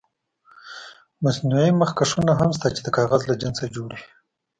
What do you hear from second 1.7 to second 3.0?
مخکشونه هم شته چې د